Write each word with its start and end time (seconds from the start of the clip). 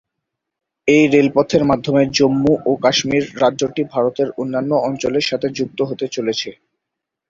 এই 0.87 1.03
রেলপথের 1.13 1.63
মাধ্যমে 1.65 2.01
জম্মু 2.17 2.53
ও 2.65 2.81
কাশ্মীর 2.83 3.25
রাজ্যটি 3.41 3.81
ভারতের 3.93 4.27
অন্যান্য 4.37 4.71
অঞ্চলের 4.87 5.27
সঙ্গে 5.29 5.49
যুক্ত 5.57 5.79
হতে 5.89 6.05
চলেছে। 6.15 6.49